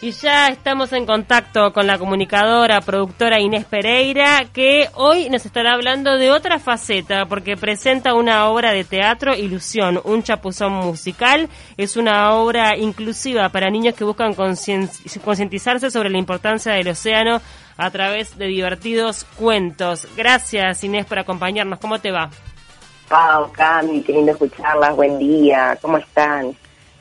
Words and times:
Y 0.00 0.12
ya 0.12 0.46
estamos 0.46 0.92
en 0.92 1.06
contacto 1.06 1.72
con 1.72 1.88
la 1.88 1.98
comunicadora, 1.98 2.80
productora 2.80 3.40
Inés 3.40 3.64
Pereira, 3.64 4.44
que 4.52 4.88
hoy 4.94 5.28
nos 5.28 5.44
estará 5.44 5.72
hablando 5.72 6.16
de 6.18 6.30
otra 6.30 6.60
faceta, 6.60 7.26
porque 7.26 7.56
presenta 7.56 8.14
una 8.14 8.46
obra 8.48 8.70
de 8.70 8.84
teatro, 8.84 9.34
Ilusión, 9.34 10.00
un 10.04 10.22
chapuzón 10.22 10.72
musical. 10.72 11.48
Es 11.76 11.96
una 11.96 12.32
obra 12.34 12.76
inclusiva 12.76 13.48
para 13.48 13.70
niños 13.70 13.96
que 13.96 14.04
buscan 14.04 14.34
concientizarse 14.34 15.90
sobre 15.90 16.10
la 16.10 16.18
importancia 16.18 16.74
del 16.74 16.86
océano 16.86 17.40
a 17.76 17.90
través 17.90 18.38
de 18.38 18.46
divertidos 18.46 19.24
cuentos. 19.36 20.06
Gracias 20.16 20.84
Inés 20.84 21.06
por 21.06 21.18
acompañarnos. 21.18 21.80
¿Cómo 21.80 21.98
te 21.98 22.12
va? 22.12 22.30
Pau, 23.08 23.50
Cami, 23.50 24.02
qué 24.02 24.12
lindo 24.12 24.30
escucharlas. 24.30 24.94
Buen 24.94 25.18
día. 25.18 25.76
¿Cómo 25.82 25.98
están? 25.98 26.56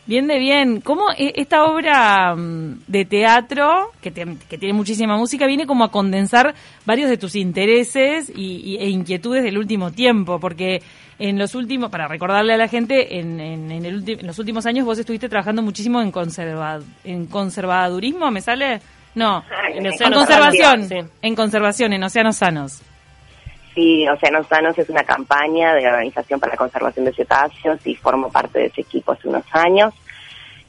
Bien 0.08 0.26
de 0.26 0.40
bien. 0.40 0.80
¿Cómo 0.80 1.12
e, 1.18 1.34
esta 1.36 1.66
obra 1.66 2.34
mm, 2.34 2.84
de 2.88 3.04
teatro, 3.04 3.92
que, 4.02 4.12
tiene 4.12 4.74
muchísima 4.74 5.18
música, 5.18 5.46
viene 5.46 5.68
como 5.68 5.84
a 5.84 5.92
condensar 5.92 6.56
varios 6.86 7.10
de 7.10 7.18
tus 7.18 7.36
intereses 7.36 8.32
y, 8.34 8.78
e 8.80 8.88
inquietudes 8.88 9.44
del 9.44 9.58
último 9.58 9.92
tiempo? 9.92 10.40
Porque 10.40 10.82
en 11.20 11.38
los 11.38 11.56
últimos, 11.56 11.90
para 11.90 12.08
recordarle 12.08 12.54
a 12.54 12.58
la 12.58 12.70
gente, 12.70 13.20
en, 13.20 13.42
en, 13.42 14.26
los 14.26 14.40
últimos 14.40 14.66
años 14.66 14.86
vos 14.86 14.98
estuviste 14.98 15.28
trabajando 15.28 15.62
muchísimo 15.62 16.02
en, 16.02 16.12
conserva, 16.12 16.80
en 17.04 17.26
conservadurismo, 17.26 18.32
¿me 18.32 18.40
sale? 18.40 18.80
No, 19.14 19.44
en, 19.74 19.84
conservación, 20.14 21.10
en 21.22 21.36
conservación, 21.36 21.92
en 21.92 22.04
océanos 22.04 22.38
sanos. 22.38 22.82
Sí, 23.78 24.08
Océanos 24.08 24.48
Sanos 24.48 24.76
es 24.80 24.90
una 24.90 25.04
campaña 25.04 25.76
de 25.76 25.84
la 25.84 25.90
Organización 25.90 26.40
para 26.40 26.54
la 26.54 26.58
Conservación 26.58 27.06
de 27.06 27.14
Cetáceos 27.14 27.86
y 27.86 27.94
formo 27.94 28.32
parte 28.32 28.58
de 28.58 28.66
ese 28.66 28.82
equipo 28.82 29.12
hace 29.12 29.28
unos 29.28 29.46
años. 29.52 29.94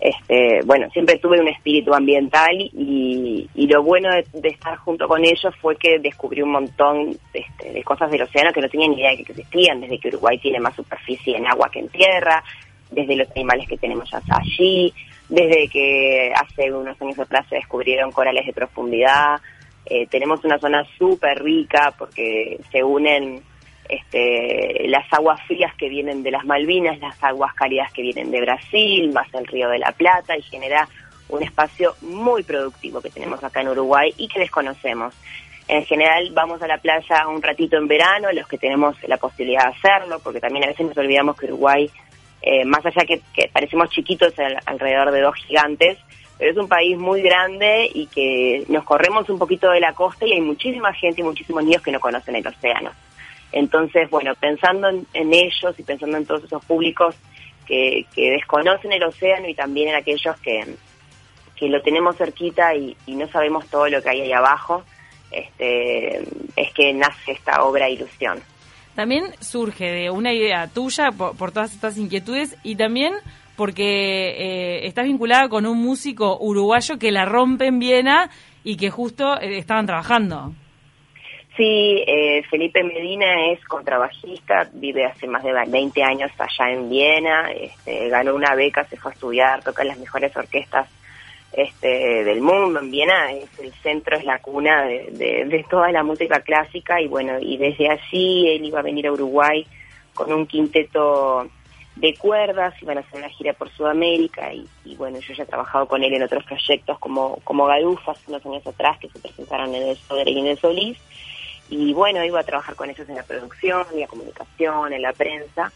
Este, 0.01 0.61
bueno, 0.65 0.89
siempre 0.91 1.19
tuve 1.19 1.41
un 1.41 1.49
espíritu 1.49 1.93
ambiental 1.93 2.53
y, 2.53 3.49
lo 3.55 3.83
bueno 3.83 4.09
de, 4.33 4.49
estar 4.49 4.77
junto 4.79 5.09
con 5.09 5.25
ellos 5.25 5.55
fue 5.61 5.77
que 5.77 5.99
descubrí 5.99 6.41
un 6.41 6.53
montón 6.53 7.19
este, 7.35 7.73
de 7.73 7.83
cosas 7.83 8.11
del 8.11 8.23
océano 8.23 8.53
que 8.53 8.61
no 8.61 8.69
tenía 8.69 8.89
ni 8.89 8.97
idea 8.97 9.11
de 9.11 9.25
que 9.25 9.33
existían, 9.33 9.81
desde 9.81 9.99
que 9.99 10.09
Uruguay 10.09 10.39
tiene 10.39 10.61
más 10.61 10.75
superficie 10.77 11.37
en 11.37 11.47
agua 11.47 11.69
que 11.71 11.81
en 11.81 11.89
tierra, 11.89 12.43
desde 12.91 13.17
los 13.17 13.31
animales 13.33 13.69
que 13.69 13.77
tenemos 13.77 14.09
allí, 14.13 14.93
desde 15.29 15.69
que 15.69 16.33
hace 16.35 16.73
unos 16.73 17.01
años 17.03 17.19
atrás 17.19 17.47
se 17.49 17.57
descubrieron 17.57 18.13
corales 18.13 18.47
de 18.47 18.53
profundidad, 18.53 19.41
eh, 19.85 20.07
tenemos 20.07 20.45
una 20.45 20.59
zona 20.59 20.87
súper 20.97 21.43
rica 21.43 21.93
porque 21.99 22.59
se 22.71 22.85
unen 22.85 23.43
este, 23.89 24.87
las 24.89 25.11
aguas 25.13 25.41
frías 25.47 25.75
que 25.75 25.89
vienen 25.89 26.23
de 26.23 26.31
las 26.31 26.45
Malvinas, 26.45 26.99
las 26.99 27.23
aguas 27.23 27.55
cálidas 27.55 27.93
que 27.93 28.03
vienen 28.03 28.31
de 28.31 28.41
Brasil, 28.41 29.11
más 29.13 29.33
el 29.35 29.47
río 29.47 29.69
de 29.71 29.79
la 29.79 29.93
Plata 29.93 30.37
y 30.37 30.43
genera 30.43 30.89
un 31.29 31.43
espacio 31.43 31.95
muy 32.03 32.43
productivo 32.43 33.01
que 33.01 33.11
tenemos 33.11 33.43
acá 33.43 33.61
en 33.61 33.69
Uruguay 33.69 34.13
y 34.17 34.29
que 34.29 34.41
desconocemos. 34.41 35.15
En 35.69 35.85
general 35.85 36.31
vamos 36.33 36.63
a 36.63 36.67
la 36.67 36.79
playa 36.79 37.29
un 37.29 37.43
ratito 37.43 37.77
en 37.77 37.89
verano, 37.89 38.33
los 38.33 38.47
que 38.47 38.59
tenemos 38.59 38.97
la 39.07 39.19
posibilidad 39.19 39.65
de 39.65 39.77
hacerlo, 39.77 40.19
porque 40.23 40.41
también 40.41 40.65
a 40.65 40.69
veces 40.69 40.87
nos 40.87 40.97
olvidamos 40.97 41.37
que 41.37 41.47
Uruguay, 41.47 41.91
eh, 42.41 42.65
más 42.65 42.85
allá 42.85 43.05
que, 43.07 43.21
que 43.35 43.51
parecemos 43.53 43.91
chiquitos 43.91 44.33
alrededor 44.65 45.11
de 45.11 45.21
dos 45.21 45.35
gigantes, 45.35 45.99
pero 46.39 46.53
es 46.53 46.57
un 46.57 46.69
país 46.69 46.97
muy 46.97 47.21
grande 47.21 47.91
y 47.93 48.07
que 48.07 48.65
nos 48.69 48.85
corremos 48.85 49.29
un 49.29 49.39
poquito 49.39 49.71
de 49.71 49.81
la 49.81 49.93
costa 49.93 50.25
y 50.25 50.33
hay 50.33 50.41
muchísima 50.41 50.93
gente 50.95 51.21
y 51.21 51.25
muchísimos 51.25 51.65
niños 51.65 51.83
que 51.83 51.93
no 51.93 52.01
conocen 52.01 52.37
el 52.37 52.47
océano. 52.47 52.91
Entonces, 53.53 54.11
bueno, 54.11 54.35
pensando 54.35 54.89
en, 54.89 55.35
ellos 55.35 55.79
y 55.79 55.83
pensando 55.83 56.17
en 56.17 56.27
todos 56.27 56.45
esos 56.45 56.65
públicos 56.65 57.15
que, 57.67 58.07
desconocen 58.15 58.93
el 58.93 59.03
océano 59.05 59.49
y 59.49 59.55
también 59.55 59.89
en 59.89 59.95
aquellos 59.95 60.39
que, 60.41 60.75
que 61.57 61.69
lo 61.69 61.81
tenemos 61.83 62.17
cerquita 62.17 62.75
y, 62.75 62.97
no 63.07 63.29
sabemos 63.29 63.67
todo 63.69 63.89
lo 63.89 64.03
que 64.03 64.11
hay 64.11 64.21
ahí 64.23 64.33
abajo, 64.33 64.85
este, 65.31 66.23
es 66.57 66.73
que 66.75 66.93
nace 66.93 67.33
esta 67.33 67.63
obra 67.65 67.89
Ilusión. 67.89 68.41
También 68.95 69.35
surge 69.41 69.85
de 69.85 70.11
una 70.11 70.33
idea 70.33 70.67
tuya 70.67 71.11
por 71.13 71.53
todas 71.53 71.73
estas 71.73 71.97
inquietudes 71.99 72.57
y 72.65 72.77
también 72.77 73.15
porque 73.59 74.31
eh, 74.39 74.87
estás 74.87 75.05
vinculada 75.05 75.49
con 75.49 75.67
un 75.67 75.79
músico 75.79 76.39
uruguayo 76.41 76.97
que 76.97 77.11
la 77.11 77.25
rompe 77.25 77.67
en 77.67 77.81
Viena 77.81 78.31
y 78.63 78.77
que 78.77 78.89
justo 78.89 79.37
eh, 79.41 79.59
estaban 79.59 79.85
trabajando. 79.85 80.55
Sí, 81.59 82.05
eh, 82.07 82.45
Felipe 82.49 82.85
Medina 82.85 83.51
es 83.51 83.65
contrabajista, 83.65 84.71
vive 84.75 85.05
hace 85.05 85.27
más 85.27 85.43
de 85.43 85.53
20 85.53 86.05
años 86.05 86.31
allá 86.39 86.71
en 86.71 86.89
Viena, 86.89 87.51
este, 87.51 88.09
ganó 88.09 88.37
una 88.37 88.55
beca, 88.55 88.85
se 88.85 88.97
fue 88.97 89.11
a 89.11 89.15
estudiar, 89.15 89.65
toca 89.65 89.83
en 89.83 89.89
las 89.89 89.99
mejores 89.99 90.37
orquestas 90.37 90.89
este, 91.51 92.23
del 92.23 92.43
mundo. 92.43 92.79
En 92.79 92.93
Viena 92.93 93.33
es 93.33 93.59
el 93.59 93.73
centro, 93.83 94.17
es 94.17 94.25
la 94.25 94.39
cuna 94.39 94.85
de, 94.85 95.67
toda 95.69 95.91
la 95.91 96.05
música 96.05 96.39
clásica 96.43 97.01
y 97.01 97.09
bueno, 97.09 97.41
y 97.41 97.57
desde 97.57 97.91
allí 97.91 98.51
él 98.51 98.65
iba 98.65 98.79
a 98.79 98.85
venir 98.85 99.09
a 99.09 99.13
Uruguay 99.13 99.67
con 100.15 100.33
un 100.33 100.47
quinteto 100.47 101.51
de 101.97 102.15
cuerdas, 102.15 102.81
iban 102.81 102.99
a 102.99 103.01
hacer 103.01 103.19
una 103.19 103.31
gira 103.31 103.53
por 103.53 103.69
Sudamérica 103.71 104.53
y, 104.55 104.95
bueno, 104.95 105.19
yo 105.19 105.35
ya 105.35 105.43
he 105.43 105.47
trabajado 105.47 105.89
con 105.89 106.05
él 106.05 106.15
en 106.15 106.23
otros 106.23 106.45
proyectos 106.45 107.01
como, 107.01 107.41
como 107.43 107.67
Garufas 107.67 108.23
unos 108.29 108.47
años 108.47 108.65
atrás 108.65 108.97
que 109.01 109.09
se 109.09 109.19
presentaron 109.19 109.75
en 109.75 109.89
el 109.89 109.97
Soder 109.97 110.29
y 110.29 110.39
en 110.39 110.47
el 110.47 110.57
Solís 110.57 110.97
y 111.71 111.93
bueno, 111.93 112.25
iba 112.25 112.41
a 112.41 112.45
trabajar 112.45 112.75
con 112.75 112.91
ellos 112.91 113.09
en 113.09 113.17
la 113.17 113.23
producción, 113.23 113.85
en 113.93 114.01
la 114.01 114.07
comunicación, 114.07 114.93
en 114.93 115.03
la 115.03 115.13
prensa 115.13 115.73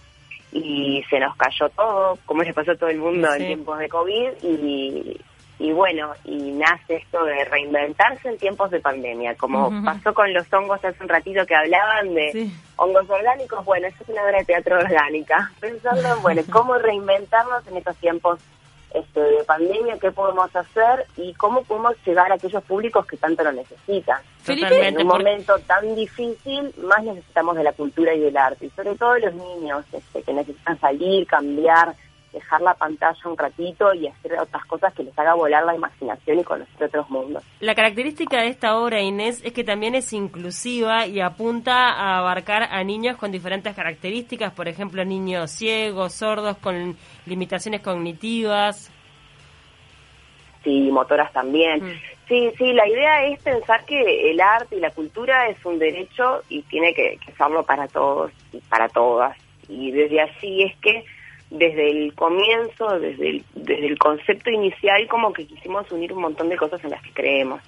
y 0.53 1.03
se 1.08 1.19
nos 1.19 1.34
cayó 1.36 1.69
todo, 1.70 2.19
como 2.26 2.42
le 2.42 2.53
pasó 2.53 2.72
a 2.72 2.76
todo 2.76 2.91
el 2.91 2.98
mundo 2.98 3.32
en 3.34 3.47
tiempos 3.47 3.78
de 3.78 3.88
COVID 3.88 4.28
y, 4.42 5.20
y 5.58 5.72
bueno, 5.72 6.12
y 6.25 6.52
nace 6.52 6.97
esto 6.97 7.25
de 7.25 7.44
reinventarse 7.44 8.28
en 8.28 8.36
tiempos 8.36 8.70
de 8.70 8.81
pandemia, 8.81 9.34
como 9.36 9.70
pasó 9.84 10.12
con 10.12 10.32
los 10.32 10.52
hongos 10.52 10.84
hace 10.84 11.02
un 11.02 11.08
ratito 11.08 11.47
que 11.47 11.54
hablaban 11.54 12.14
de 12.14 12.50
hongos 12.76 13.08
orgánicos, 13.08 13.64
bueno, 13.64 13.86
eso 13.86 13.97
es 14.02 14.08
una 14.10 14.25
obra 14.25 14.38
de 14.38 14.44
teatro 14.44 14.78
orgánica, 14.78 15.50
pensando 15.60 16.14
en, 16.14 16.22
bueno, 16.22 16.42
cómo 16.50 16.76
reinventarnos 16.78 17.66
en 17.69 17.76
estos 17.78 17.97
tiempos 17.97 18.38
este, 18.94 19.20
de 19.20 19.44
pandemia, 19.44 19.98
qué 19.98 20.10
podemos 20.10 20.54
hacer 20.54 21.06
y 21.16 21.32
cómo 21.34 21.62
podemos 21.62 21.94
llegar 22.04 22.30
a 22.30 22.34
aquellos 22.34 22.62
públicos 22.64 23.06
que 23.06 23.16
tanto 23.16 23.42
lo 23.44 23.53
necesitan. 23.53 24.20
en 24.47 24.98
un 24.98 25.06
momento 25.06 25.58
tan 25.60 25.94
difícil, 25.94 26.72
más 26.78 27.02
necesitamos 27.02 27.56
de 27.56 27.64
la 27.64 27.72
cultura 27.72 28.14
y 28.14 28.20
del 28.20 28.36
arte, 28.36 28.66
y 28.66 28.70
sobre 28.70 28.94
todo 28.97 29.19
los 29.19 29.34
niños 29.34 29.84
este, 29.92 30.22
que 30.22 30.32
necesitan 30.32 30.78
salir, 30.81 31.26
cambiar, 31.26 31.94
dejar 32.32 32.60
la 32.62 32.75
pantalla 32.75 33.19
un 33.25 33.37
ratito 33.37 33.93
y 33.94 34.09
hacer 34.09 34.38
otras 34.38 34.65
cosas 34.66 34.93
que 34.94 35.03
les 35.03 35.19
haga 35.19 35.34
volar 35.34 35.65
la 35.65 35.75
imaginación 35.75 36.41
y 36.41 36.44
conocer 36.44 36.84
otros 36.84 37.09
mundos. 37.10 37.44
La 37.60 37.75
característica 37.75 38.41
de 38.41 38.48
esta 38.48 38.78
obra, 38.78 39.00
Inés, 39.00 39.43
es 39.44 39.53
que 39.53 39.65
también 39.65 39.94
es 39.94 40.12
inclusiva 40.12 41.06
y 41.06 41.20
apunta 41.20 41.91
a 41.91 42.19
abarcar 42.19 42.65
a 42.65 42.82
niños 42.84 43.16
con 43.16 43.31
diferentes 43.31 43.75
características, 43.75 44.53
por 44.53 44.69
ejemplo, 44.69 45.04
niños 45.04 45.50
ciegos, 45.50 46.15
sordos, 46.15 46.56
con 46.59 46.97
limitaciones 47.26 47.81
cognitivas. 47.82 48.91
Sí, 50.64 50.91
motoras 50.91 51.32
también. 51.32 51.84
Mm. 51.84 52.00
Sí, 52.28 52.50
sí, 52.56 52.72
la 52.72 52.88
idea 52.88 53.26
es 53.26 53.43
pensar 53.43 53.84
que 53.84 54.31
el 54.31 54.41
arte 54.41 54.76
y 54.76 54.81
la 54.81 54.91
cultura 54.91 55.49
es 55.49 55.64
un 55.66 55.78
derecho 55.78 56.43
y 56.49 56.62
tiene 56.62 56.94
que, 56.94 57.19
que 57.25 57.32
serlo 57.32 57.64
para 57.64 57.88
todos 57.88 58.31
y 58.53 58.59
para 58.60 58.88
todas. 58.88 59.37
Y 59.69 59.91
desde 59.91 60.20
así 60.20 60.62
es 60.62 60.76
que 60.78 61.04
desde 61.52 61.90
el 61.90 62.14
comienzo, 62.14 62.98
desde 62.98 63.28
el, 63.28 63.44
desde 63.54 63.86
el 63.86 63.98
concepto 63.98 64.50
inicial, 64.50 65.06
como 65.08 65.32
que 65.32 65.46
quisimos 65.46 65.90
unir 65.92 66.12
un 66.12 66.22
montón 66.22 66.48
de 66.48 66.56
cosas 66.56 66.82
en 66.82 66.90
las 66.90 67.02
que 67.02 67.12
creemos. 67.12 67.60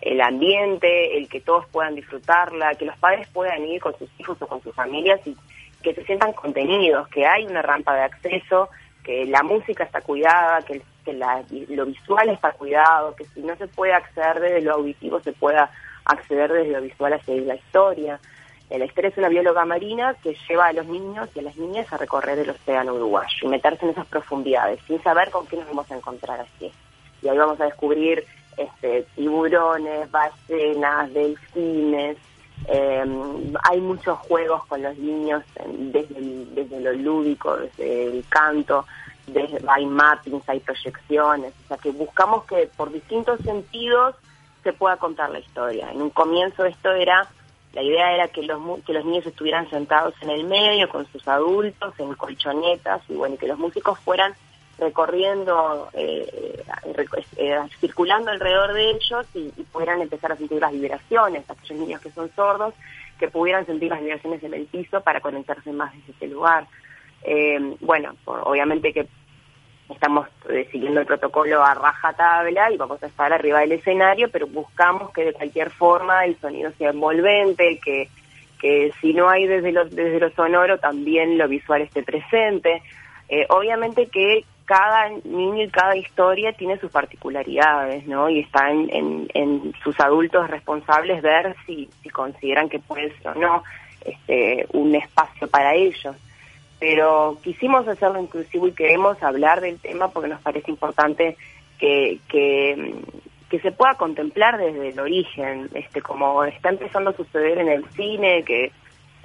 El 0.00 0.20
ambiente, 0.20 1.18
el 1.18 1.28
que 1.28 1.40
todos 1.40 1.66
puedan 1.66 1.94
disfrutarla, 1.94 2.74
que 2.74 2.86
los 2.86 2.96
padres 2.98 3.28
puedan 3.28 3.64
ir 3.66 3.80
con 3.80 3.96
sus 3.98 4.08
hijos 4.18 4.40
o 4.40 4.46
con 4.46 4.62
sus 4.62 4.74
familias 4.74 5.20
y 5.26 5.36
que 5.82 5.94
se 5.94 6.04
sientan 6.04 6.32
contenidos, 6.32 7.08
que 7.08 7.26
hay 7.26 7.44
una 7.44 7.62
rampa 7.62 7.94
de 7.94 8.02
acceso, 8.02 8.70
que 9.04 9.26
la 9.26 9.42
música 9.42 9.84
está 9.84 10.00
cuidada, 10.00 10.62
que, 10.62 10.80
que 11.04 11.12
lo 11.12 11.86
visual 11.86 12.28
está 12.30 12.52
cuidado, 12.52 13.14
que 13.16 13.24
si 13.26 13.40
no 13.40 13.54
se 13.56 13.68
puede 13.68 13.92
acceder 13.92 14.40
desde 14.40 14.62
lo 14.62 14.74
auditivo, 14.74 15.20
se 15.20 15.32
pueda 15.32 15.70
acceder 16.04 16.52
desde 16.52 16.72
lo 16.72 16.80
visual 16.80 17.12
a 17.12 17.22
seguir 17.22 17.42
la 17.42 17.56
historia. 17.56 18.18
La 18.68 18.84
historia 18.84 19.10
es 19.10 19.16
una 19.16 19.28
bióloga 19.28 19.64
marina 19.64 20.14
que 20.22 20.36
lleva 20.48 20.66
a 20.66 20.72
los 20.72 20.86
niños 20.86 21.28
y 21.34 21.38
a 21.38 21.42
las 21.42 21.56
niñas 21.56 21.90
a 21.92 21.98
recorrer 21.98 22.40
el 22.40 22.50
océano 22.50 22.94
uruguayo 22.94 23.36
y 23.42 23.46
meterse 23.46 23.84
en 23.84 23.92
esas 23.92 24.06
profundidades 24.06 24.80
sin 24.86 25.00
saber 25.02 25.30
con 25.30 25.46
qué 25.46 25.56
nos 25.56 25.66
vamos 25.68 25.90
a 25.90 25.96
encontrar 25.96 26.40
así. 26.40 26.72
Y 27.22 27.28
ahí 27.28 27.38
vamos 27.38 27.60
a 27.60 27.66
descubrir 27.66 28.24
este, 28.56 29.06
tiburones, 29.14 30.10
ballenas, 30.10 31.14
delfines. 31.14 32.16
Em, 32.66 33.54
hay 33.62 33.80
muchos 33.80 34.18
juegos 34.20 34.66
con 34.66 34.82
los 34.82 34.98
niños 34.98 35.44
desde, 35.68 36.16
desde 36.46 36.80
lo 36.80 36.92
lúdico, 36.92 37.56
desde 37.56 38.06
el 38.06 38.24
canto, 38.28 38.84
desde, 39.28 39.60
hay 39.68 39.86
mappings, 39.86 40.48
hay 40.48 40.58
proyecciones. 40.58 41.54
O 41.64 41.68
sea 41.68 41.76
que 41.76 41.92
buscamos 41.92 42.44
que 42.44 42.68
por 42.76 42.92
distintos 42.92 43.38
sentidos 43.42 44.16
se 44.64 44.72
pueda 44.72 44.96
contar 44.96 45.30
la 45.30 45.38
historia. 45.38 45.92
En 45.92 46.02
un 46.02 46.10
comienzo 46.10 46.64
esto 46.64 46.90
era 46.90 47.28
la 47.76 47.82
idea 47.82 48.14
era 48.14 48.28
que 48.28 48.42
los, 48.42 48.58
que 48.86 48.94
los 48.94 49.04
niños 49.04 49.26
estuvieran 49.26 49.68
sentados 49.68 50.14
en 50.22 50.30
el 50.30 50.44
medio 50.44 50.88
con 50.88 51.06
sus 51.12 51.28
adultos, 51.28 51.92
en 51.98 52.14
colchonetas, 52.14 53.02
y 53.06 53.12
bueno, 53.12 53.36
que 53.36 53.46
los 53.46 53.58
músicos 53.58 53.98
fueran 53.98 54.32
recorriendo, 54.78 55.90
eh, 55.92 56.64
eh, 57.36 57.58
circulando 57.78 58.30
alrededor 58.30 58.72
de 58.72 58.92
ellos 58.92 59.26
y, 59.34 59.50
pudieran 59.70 60.00
empezar 60.00 60.32
a 60.32 60.36
sentir 60.36 60.58
las 60.58 60.72
vibraciones, 60.72 61.44
aquellos 61.50 61.78
niños 61.78 62.00
que 62.00 62.10
son 62.12 62.30
sordos, 62.34 62.72
que 63.18 63.28
pudieran 63.28 63.66
sentir 63.66 63.90
las 63.90 64.00
vibraciones 64.00 64.42
en 64.42 64.54
el 64.54 64.64
piso 64.64 65.02
para 65.02 65.20
conectarse 65.20 65.70
más 65.70 65.92
desde 65.92 66.12
ese 66.12 66.28
lugar. 66.28 66.66
Eh, 67.24 67.76
bueno, 67.80 68.14
obviamente 68.24 68.94
que 68.94 69.06
estamos 69.88 70.28
siguiendo 70.70 71.00
el 71.00 71.06
protocolo 71.06 71.62
a 71.62 71.74
raja 71.74 72.12
tabla 72.12 72.70
y 72.70 72.76
vamos 72.76 73.02
a 73.02 73.06
estar 73.06 73.32
arriba 73.32 73.60
del 73.60 73.72
escenario, 73.72 74.30
pero 74.30 74.46
buscamos 74.46 75.12
que 75.12 75.24
de 75.24 75.32
cualquier 75.32 75.70
forma 75.70 76.24
el 76.24 76.36
sonido 76.40 76.72
sea 76.78 76.90
envolvente, 76.90 77.78
que, 77.84 78.08
que 78.60 78.92
si 79.00 79.14
no 79.14 79.28
hay 79.28 79.46
desde 79.46 79.72
lo, 79.72 79.84
desde 79.84 80.20
lo 80.20 80.30
sonoro 80.30 80.78
también 80.78 81.38
lo 81.38 81.48
visual 81.48 81.82
esté 81.82 82.02
presente. 82.02 82.82
obviamente 83.48 84.06
que 84.06 84.44
cada 84.66 85.08
niño 85.24 85.62
y 85.62 85.70
cada 85.70 85.96
historia 85.96 86.52
tiene 86.52 86.78
sus 86.78 86.90
particularidades, 86.90 88.06
¿no? 88.06 88.28
Y 88.28 88.40
están 88.40 88.90
en, 88.90 89.72
sus 89.82 89.98
adultos 90.00 90.50
responsables 90.50 91.22
ver 91.22 91.56
si, 91.64 91.88
consideran 92.12 92.68
que 92.68 92.80
puede 92.80 93.16
ser 93.18 93.28
o 93.28 93.34
no 93.34 93.62
este, 94.04 94.66
un 94.72 94.94
espacio 94.94 95.48
para 95.48 95.74
ellos. 95.74 96.16
Pero 96.78 97.38
quisimos 97.42 97.88
hacerlo 97.88 98.20
inclusivo 98.20 98.68
y 98.68 98.72
queremos 98.72 99.22
hablar 99.22 99.60
del 99.60 99.78
tema 99.78 100.08
porque 100.08 100.28
nos 100.28 100.42
parece 100.42 100.70
importante 100.70 101.36
que, 101.78 102.18
que, 102.28 102.94
se 103.62 103.72
pueda 103.72 103.94
contemplar 103.94 104.58
desde 104.58 104.90
el 104.90 105.00
origen, 105.00 105.70
este, 105.72 106.02
como 106.02 106.44
está 106.44 106.68
empezando 106.68 107.10
a 107.10 107.16
suceder 107.16 107.56
en 107.56 107.68
el 107.68 107.86
cine, 107.92 108.44
que 108.44 108.70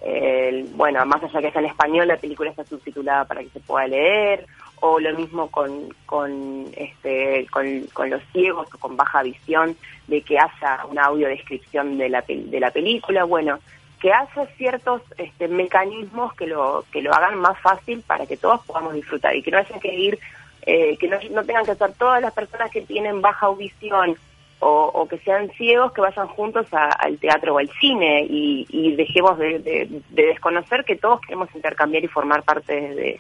eh, 0.04 0.66
bueno, 0.74 1.06
más 1.06 1.22
allá 1.24 1.42
que 1.42 1.48
está 1.48 1.60
en 1.60 1.66
español, 1.66 2.08
la 2.08 2.18
película 2.18 2.50
está 2.50 2.64
subtitulada 2.64 3.26
para 3.26 3.42
que 3.42 3.50
se 3.50 3.60
pueda 3.60 3.88
leer, 3.88 4.48
o 4.80 5.00
lo 5.00 5.16
mismo 5.16 5.52
con, 5.52 5.90
con, 6.08 6.66
este, 6.76 7.46
con, 7.52 8.10
los 8.10 8.24
ciegos 8.32 8.68
o 8.74 8.78
con 8.80 8.98
baja 8.98 9.22
visión, 9.22 9.76
de 10.08 10.22
que 10.22 10.40
haya 10.40 10.86
una 10.90 11.04
audiodescripción 11.04 11.98
de 12.00 12.10
la, 12.10 12.24
de 12.28 12.60
la 12.60 12.72
película, 12.72 13.26
bueno, 13.26 13.60
que 14.02 14.12
haya 14.12 14.46
ciertos 14.58 15.02
este, 15.18 15.48
mecanismos 15.48 16.34
que 16.34 16.48
lo, 16.48 16.84
que 16.92 17.02
lo 17.02 17.14
hagan 17.14 17.38
más 17.40 17.60
fácil 17.60 18.02
para 18.02 18.26
que 18.26 18.38
todos 18.38 18.66
podamos 18.66 18.94
disfrutar 18.94 19.36
y 19.36 19.44
que 19.44 19.52
no 19.52 19.60
haya 19.60 19.80
que 19.80 19.94
ir, 19.94 20.20
eh, 20.64 20.98
que 20.98 21.08
no, 21.08 21.18
no, 21.32 21.44
tengan 21.44 21.66
que 21.66 21.76
ser 21.76 21.94
todas 21.94 22.22
las 22.22 22.34
personas 22.34 22.72
que 22.72 22.82
tienen 22.82 23.22
baja 23.22 23.46
audición 23.46 24.18
o, 24.64 25.08
que 25.10 25.18
sean 25.18 25.50
ciegos 25.54 25.92
que 25.92 26.02
vayan 26.02 26.28
juntos 26.28 26.68
al 26.72 27.18
teatro 27.18 27.56
o 27.56 27.58
al 27.58 27.70
cine 27.80 28.28
y, 28.30 28.96
dejemos 28.96 29.40
de, 29.40 29.58
de, 29.58 30.02
desconocer 30.12 30.86
que 30.86 30.96
todos 30.96 31.20
queremos 31.22 31.50
intercambiar 31.56 32.04
y 32.04 32.08
formar 32.08 32.44
parte 32.44 32.74
de 32.74 33.20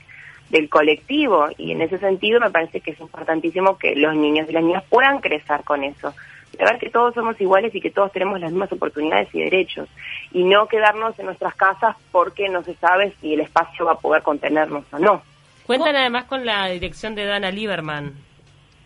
del 0.51 0.69
colectivo. 0.69 1.47
Y 1.57 1.71
en 1.71 1.81
ese 1.81 1.97
sentido 1.97 2.39
me 2.39 2.51
parece 2.51 2.81
que 2.81 2.91
es 2.91 2.99
importantísimo 2.99 3.77
que 3.77 3.95
los 3.95 4.15
niños 4.15 4.47
y 4.49 4.53
las 4.53 4.63
niñas 4.63 4.83
puedan 4.89 5.19
crecer 5.19 5.61
con 5.63 5.83
eso, 5.83 6.13
de 6.57 6.65
ver 6.65 6.79
que 6.79 6.89
todos 6.89 7.13
somos 7.13 7.39
iguales 7.39 7.73
y 7.73 7.81
que 7.81 7.91
todos 7.91 8.11
tenemos 8.11 8.39
las 8.39 8.51
mismas 8.51 8.71
oportunidades 8.71 9.29
y 9.33 9.39
derechos 9.39 9.87
y 10.31 10.43
no 10.43 10.67
quedarnos 10.67 11.17
en 11.19 11.27
nuestras 11.27 11.55
casas 11.55 11.95
porque 12.11 12.49
no 12.49 12.63
se 12.63 12.75
sabe 12.75 13.13
si 13.21 13.33
el 13.33 13.41
espacio 13.41 13.85
va 13.85 13.93
a 13.93 13.99
poder 13.99 14.21
contenernos 14.21 14.85
o 14.91 14.99
no. 14.99 15.21
Cuentan 15.65 15.95
además 15.95 16.25
con 16.25 16.45
la 16.45 16.67
dirección 16.67 17.15
de 17.15 17.25
Dana 17.25 17.51
Lieberman. 17.51 18.13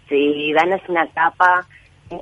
Sí, 0.08 0.54
Dana 0.54 0.76
es 0.76 0.88
una 0.88 1.08
capa, 1.08 1.66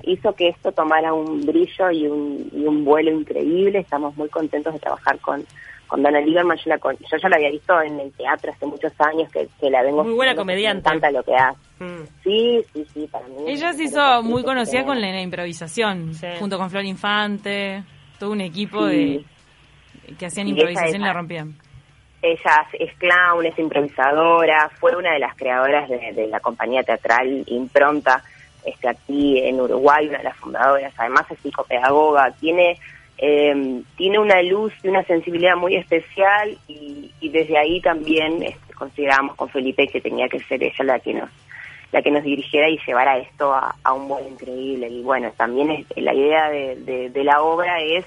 hizo 0.04 0.34
que 0.34 0.50
esto 0.50 0.72
tomara 0.72 1.13
un 1.13 1.46
brillo 1.46 1.92
y 1.92 2.07
un, 2.07 2.50
y 2.54 2.66
un 2.66 2.86
vuelo 2.86 3.12
increíble, 3.12 3.80
estamos 3.80 4.16
muy 4.16 4.30
contentos 4.30 4.74
de 4.74 4.80
trabajar 4.80 5.19
con 5.19 5.46
con 5.88 6.01
Dana 6.01 6.19
Lieberman, 6.21 6.57
yo, 6.57 6.69
la, 6.69 6.77
yo 6.77 7.18
ya 7.18 7.30
la 7.30 7.35
había 7.35 7.51
visto 7.51 7.81
en 7.81 8.00
el 8.00 8.12
teatro 8.13 8.51
hace 8.51 8.65
muchos 8.65 8.94
años, 9.00 9.31
que, 9.31 9.69
la 9.69 9.83
vengo... 9.83 10.03
Muy 10.03 10.13
buena 10.13 10.35
comediante. 10.35 10.89
Me 10.89 10.95
encanta 10.95 11.12
lo 11.12 11.24
que 11.24 11.35
hace. 11.35 11.59
Mm. 11.80 12.03
Sí, 12.24 12.65
sí, 12.74 12.85
sí, 12.94 13.07
para 13.12 13.27
mí. 13.27 13.35
Ella 13.47 13.74
se 13.74 13.83
hizo 13.83 14.24
muy 14.24 14.44
conocida 14.44 14.85
con 14.85 15.00
la, 15.00 15.21
improvisación, 15.21 16.13
junto 16.39 16.57
con 16.57 16.69
Flor 16.69 16.85
Infante, 16.85 17.83
todo 18.19 18.31
un 18.31 18.41
equipo 18.41 18.85
de 18.85 19.24
que 20.18 20.25
hacían 20.25 20.47
improvisación 20.47 21.01
y 21.01 21.06
la 21.06 21.13
rompían. 21.13 21.56
Ella 22.21 22.65
es 22.79 22.95
clown, 22.97 23.45
es 23.45 23.59
improvisadora, 23.59 24.69
fue 24.79 24.95
una 24.95 25.12
de 25.12 25.19
las 25.19 25.36
creadoras 25.36 25.89
de, 25.89 26.27
la 26.29 26.39
compañía 26.39 26.81
teatral 26.81 27.44
Impronta, 27.47 28.24
este, 28.63 28.88
aquí 28.88 29.39
en 29.39 29.59
Uruguay, 29.59 30.07
una 30.07 30.19
de 30.19 30.24
las 30.24 30.38
fundadoras, 30.38 30.94
además 30.97 31.25
es 31.29 31.39
psicopedagoga, 31.39 32.31
tiene 32.39 32.79
eh, 33.18 33.83
tiene 33.95 34.19
una 34.19 34.42
luz 34.42 34.74
y 34.83 34.88
una 34.88 35.04
sensibilidad 35.04 35.56
muy 35.56 35.75
especial 35.75 36.57
y, 36.68 37.12
desde 37.21 37.57
ahí 37.57 37.81
también 37.81 38.44
este, 38.44 38.74
consideramos 38.74 39.36
con 39.36 39.50
Felipe 39.50 39.88
que 39.88 40.01
tenía 40.01 40.27
que 40.27 40.39
ser 40.39 40.63
ella 40.63 40.83
la 40.83 41.00
que 41.00 41.13
nos 41.13 41.30
la 41.92 42.01
que 42.01 42.12
nos 42.12 42.24
dirigiera 42.24 42.68
y 42.69 42.80
llevara 42.86 43.19
esto 43.19 43.54
a, 43.54 43.94
un 43.94 44.07
vuelo 44.07 44.27
increíble. 44.27 44.88
Y 44.89 45.04
bueno 45.04 45.31
también 45.38 45.86
la 45.95 46.13
idea 46.13 46.50
de, 46.50 47.12
la 47.24 47.42
obra 47.42 47.81
es 47.81 48.04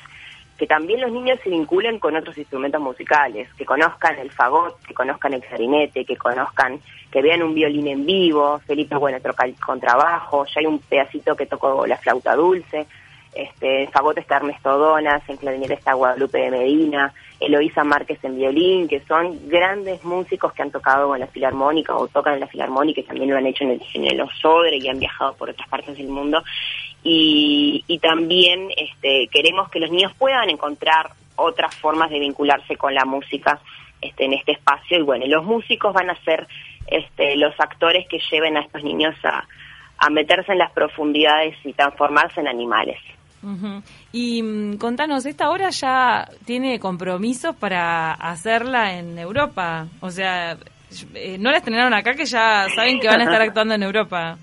que 0.58 0.66
también 0.66 1.00
los 1.00 1.12
niños 1.12 1.38
se 1.44 1.50
vinculen 1.50 1.98
con 2.00 2.16
otros 2.16 2.36
instrumentos 2.36 2.80
musicales, 2.80 3.48
que 3.54 3.64
conozcan 3.64 4.18
el 4.18 4.30
fagot, 4.32 4.80
que 4.86 4.94
conozcan 4.94 5.34
el 5.34 5.40
clarinete, 5.40 6.04
que 6.04 6.16
conozcan, 6.16 6.80
que 7.12 7.22
vean 7.22 7.42
un 7.42 7.54
violín 7.54 7.86
en 7.86 8.06
vivo, 8.06 8.58
Felipe, 8.66 8.96
bueno, 8.96 9.20
toca 9.20 9.44
el 9.44 9.54
contrabajo, 9.54 10.46
ya 10.46 10.60
hay 10.60 10.66
un 10.66 10.78
pedacito 10.80 11.36
que 11.36 11.46
tocó 11.46 11.86
la 11.86 11.98
flauta 11.98 12.34
dulce, 12.34 12.86
este, 13.36 13.82
en 13.84 13.90
fagot 13.90 14.16
está 14.18 14.36
Ernesto 14.36 14.78
Donas, 14.78 15.22
en 15.28 15.36
clarinete 15.36 15.74
está 15.74 15.92
Guadalupe 15.92 16.38
de 16.38 16.50
Medina, 16.50 17.12
Eloísa 17.38 17.84
Márquez 17.84 18.18
en 18.22 18.36
violín, 18.36 18.88
que 18.88 19.00
son 19.00 19.48
grandes 19.48 20.02
músicos 20.04 20.54
que 20.54 20.62
han 20.62 20.70
tocado 20.70 21.14
en 21.14 21.20
la 21.20 21.26
filarmónica 21.26 21.94
o 21.94 22.08
tocan 22.08 22.34
en 22.34 22.40
la 22.40 22.46
filarmónica 22.46 23.00
y 23.00 23.04
también 23.04 23.30
lo 23.30 23.36
han 23.36 23.46
hecho 23.46 23.64
en 23.64 23.72
el, 23.72 23.82
en 23.92 24.04
el 24.06 24.82
y 24.82 24.88
han 24.88 24.98
viajado 24.98 25.34
por 25.34 25.50
otras 25.50 25.68
partes 25.68 25.98
del 25.98 26.08
mundo. 26.08 26.42
Y, 27.02 27.84
también 28.02 28.68
este, 28.76 29.28
queremos 29.32 29.68
que 29.70 29.80
los 29.80 29.90
niños 29.90 30.12
puedan 30.18 30.48
encontrar 30.48 31.10
otras 31.36 31.74
formas 31.76 32.10
de 32.10 32.20
vincularse 32.20 32.76
con 32.76 32.94
la 32.94 33.04
música 33.04 33.60
este, 34.00 34.24
en 34.24 34.32
este 34.32 34.52
espacio. 34.52 34.98
Y 34.98 35.02
bueno, 35.02 35.26
los 35.26 35.44
músicos 35.44 35.92
van 35.92 36.10
a 36.10 36.16
ser 36.24 36.46
este, 36.86 37.36
los 37.36 37.58
actores 37.58 38.06
que 38.08 38.20
lleven 38.30 38.56
a 38.56 38.60
estos 38.60 38.82
niños 38.82 39.14
a 39.24 40.10
meterse 40.10 40.52
en 40.52 40.58
las 40.58 40.72
profundidades 40.72 41.56
y 41.64 41.72
transformarse 41.72 42.40
en 42.40 42.48
animales. 42.48 42.98
Y 44.12 44.42
mm, 44.42 44.76
contanos, 44.78 45.26
¿esta 45.26 45.50
obra 45.50 45.70
ya 45.70 46.28
tiene 46.44 46.80
compromisos 46.80 47.54
para 47.54 48.12
hacerla 48.12 48.98
en 48.98 49.18
Europa? 49.18 49.86
O 50.00 50.10
sea, 50.10 50.56
eh, 51.14 51.36
no 51.38 51.50
la 51.50 51.58
estrenaron 51.58 51.94
acá 51.94 52.14
que 52.14 52.24
ya 52.24 52.66
saben 52.74 53.00
que 53.00 53.08
van 53.08 53.20
a 53.20 53.24
estar 53.24 53.42
actuando 53.42 53.74
en 53.74 53.82
Europa. 53.82 54.38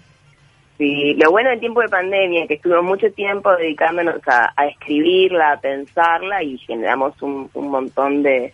Sí, 0.77 1.13
lo 1.15 1.31
bueno 1.31 1.49
del 1.49 1.59
tiempo 1.59 1.81
de 1.81 1.89
pandemia, 1.89 2.47
que 2.47 2.55
estuvo 2.55 2.81
mucho 2.81 3.11
tiempo 3.11 3.51
dedicándonos 3.55 4.21
a, 4.27 4.67
escribirla, 4.67 5.53
a 5.53 5.59
pensarla 5.59 6.41
y 6.41 6.57
generamos 6.57 7.21
un, 7.21 7.49
montón 7.53 8.23
de, 8.23 8.53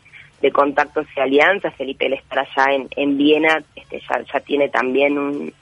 contactos 0.52 1.08
y 1.16 1.20
alianzas. 1.20 1.74
Felipe, 1.76 2.08
él 2.08 2.14
estará 2.14 2.42
allá 2.42 2.74
en, 2.74 2.88
en 2.96 3.18
Viena, 3.18 3.64
este, 3.76 4.02
ya, 4.02 4.22
ya 4.22 4.40
tiene 4.42 4.68
también 4.68 5.18
un, 5.18 5.54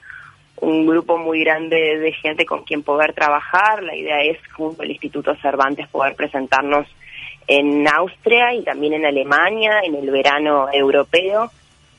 un 0.61 0.87
grupo 0.87 1.17
muy 1.17 1.43
grande 1.43 1.99
de 1.99 2.11
gente 2.13 2.45
con 2.45 2.63
quien 2.63 2.83
poder 2.83 3.13
trabajar. 3.13 3.83
La 3.83 3.95
idea 3.95 4.21
es, 4.21 4.37
junto 4.53 4.83
al 4.83 4.91
Instituto 4.91 5.35
Cervantes, 5.35 5.87
poder 5.87 6.15
presentarnos 6.15 6.87
en 7.47 7.87
Austria 7.87 8.53
y 8.53 8.63
también 8.63 8.93
en 8.93 9.05
Alemania 9.05 9.79
en 9.83 9.95
el 9.95 10.09
verano 10.11 10.67
europeo, 10.71 11.49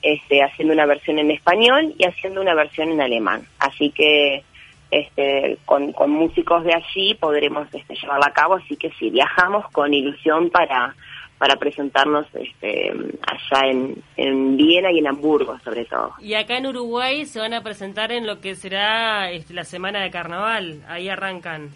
este, 0.03 0.43
haciendo 0.43 0.75
una 0.75 0.87
versión 0.87 1.19
en 1.19 1.31
español 1.31 1.95
y 1.99 2.05
haciendo 2.05 2.41
una 2.41 2.55
versión 2.55 2.91
en 2.91 3.01
alemán. 3.01 3.47
Así 3.59 3.91
que 3.91 4.45
este, 4.91 5.59
con, 5.65 5.93
con 5.93 6.11
músicos 6.11 6.65
de 6.65 6.75
allí 6.75 7.15
podremos 7.15 7.67
este, 7.73 7.95
llevarla 7.95 8.27
a 8.27 8.33
cabo, 8.33 8.55
así 8.55 8.77
que 8.77 8.91
sí, 8.99 9.11
viajamos 9.11 9.71
con 9.71 9.93
ilusión 9.93 10.51
para 10.51 10.95
para 11.39 11.57
presentarnos 11.57 12.27
este, 12.35 12.91
allá 13.27 13.71
en, 13.71 14.03
en 14.17 14.57
Viena 14.57 14.91
y 14.93 14.99
en 14.99 15.07
Hamburgo, 15.07 15.59
sobre 15.65 15.85
todo. 15.85 16.15
Y 16.21 16.35
acá 16.35 16.59
en 16.59 16.67
Uruguay 16.67 17.25
se 17.27 17.39
van 17.39 17.55
a 17.55 17.63
presentar 17.63 18.13
en 18.13 18.27
lo 18.27 18.41
que 18.41 18.55
será 18.55 19.31
este, 19.31 19.55
la 19.55 19.65
semana 19.65 20.01
de 20.01 20.11
carnaval, 20.11 20.83
ahí 20.89 21.09
arrancan. 21.09 21.71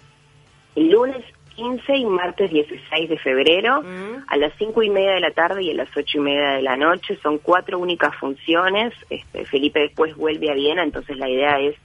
El 0.74 0.90
lunes 0.90 1.24
15 1.54 1.96
y 1.96 2.04
martes 2.06 2.50
16 2.50 3.10
de 3.10 3.18
febrero, 3.18 3.82
a 4.26 4.36
las 4.36 4.52
5 4.58 4.82
y 4.82 4.90
media 4.90 5.12
de 5.12 5.20
la 5.20 5.30
tarde 5.30 5.62
y 5.62 5.70
a 5.70 5.74
las 5.74 5.88
8 5.94 6.18
y 6.18 6.20
media 6.20 6.50
de 6.52 6.62
la 6.62 6.76
noche, 6.76 7.18
son 7.22 7.38
cuatro 7.38 7.78
únicas 7.78 8.16
funciones. 8.16 8.94
Este, 9.10 9.44
Felipe 9.44 9.80
después 9.80 10.16
vuelve 10.16 10.50
a 10.50 10.54
Viena, 10.54 10.82
entonces 10.82 11.16
la 11.18 11.28
idea 11.28 11.60
es 11.60 11.76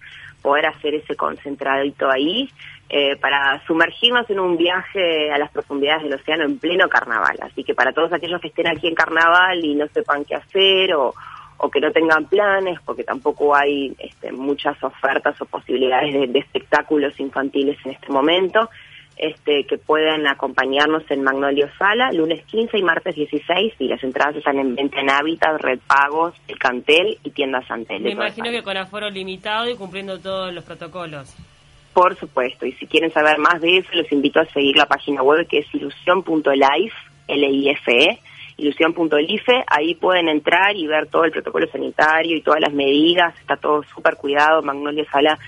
poder 0.42 0.68
hacer 0.68 0.96
ese 0.96 1.16
concentradito 1.16 2.10
ahí. 2.10 2.50
Eh, 2.90 3.18
para 3.18 3.62
sumergirnos 3.68 4.30
en 4.30 4.40
un 4.40 4.56
viaje 4.56 5.30
a 5.30 5.38
las 5.38 5.52
profundidades 5.52 6.04
del 6.04 6.14
océano 6.14 6.46
en 6.46 6.58
pleno 6.58 6.88
carnaval. 6.88 7.38
Así 7.42 7.66
que 7.66 7.76
para 7.76 7.92
todos 7.92 8.14
aquellos 8.14 8.40
que 8.40 8.48
estén 8.48 8.68
aquí 8.68 8.88
en 8.88 8.96
carnaval 8.96 9.60
y 9.62 9.76
no 9.76 9.88
sepan 9.90 10.24
qué 10.24 10.36
hacer 10.36 10.94
o, 10.94 11.14
que 11.70 11.82
no 11.82 11.92
tengan 11.92 12.26
planes, 12.28 12.80
porque 12.86 13.04
tampoco 13.04 13.54
hay 13.54 13.94
este, 14.00 14.32
muchas 14.32 14.82
ofertas 14.82 15.36
o 15.42 15.46
posibilidades 15.46 16.32
de, 16.32 16.40
espectáculos 16.40 17.20
infantiles 17.20 17.78
en 17.84 17.92
este 17.92 18.10
momento, 18.10 18.70
este, 19.18 19.64
que 19.64 19.78
puedan 19.78 20.28
acompañarnos 20.28 21.04
en 21.10 21.24
Magnolio 21.24 21.70
Sala, 21.78 22.12
lunes 22.12 22.44
15 22.46 22.78
y 22.78 22.84
martes 22.84 23.16
16, 23.16 23.74
y 23.80 23.88
las 23.88 24.04
entradas 24.04 24.36
están 24.36 24.60
en 24.60 24.76
venta 24.76 25.00
en 25.00 25.10
Hábitat, 25.10 25.60
Red 25.60 25.80
Pagos, 25.88 26.36
El 26.48 26.60
Cantel 26.60 27.18
y 27.24 27.32
Tiendas 27.32 27.66
Santel. 27.68 28.04
Me 28.04 28.12
imagino 28.12 28.52
que 28.52 28.62
con 28.62 28.78
aforo 28.78 29.10
limitado 29.10 29.70
y 29.70 29.76
cumpliendo 29.76 30.20
todos 30.20 30.54
los 30.54 30.64
protocolos. 30.64 31.36
Por 31.94 32.16
supuesto, 32.16 32.68
y 32.68 32.74
si 32.74 32.86
quieren 32.86 33.12
saber 33.12 33.40
más 33.40 33.60
de 33.60 33.78
eso, 33.78 33.90
los 33.94 34.12
invito 34.12 34.40
a 34.40 34.46
seguir 34.46 34.78
la 34.78 34.86
página 34.86 35.24
web 35.24 35.48
que 35.48 35.60
es 35.60 35.74
ilusión.life, 35.74 36.96
L-I-F-E, 37.28 38.20
ilusión.life, 38.58 39.64
ahí 39.66 39.96
pueden 39.96 40.30
entrar 40.30 40.76
y 40.76 40.86
ver 40.86 41.08
todo 41.08 41.24
el 41.24 41.32
protocolo 41.32 41.68
sanitario 41.72 42.38
y 42.38 42.42
todas 42.42 42.62
las 42.62 42.74
medidas, 42.74 43.34
está 43.40 43.58
todo 43.58 43.82
súper 43.84 44.16
cuidado, 44.16 44.62
Magnolio 44.62 45.06
Sala 45.12 45.40